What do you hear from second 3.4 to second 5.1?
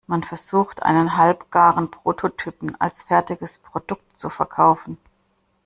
Produkt zu verkaufen.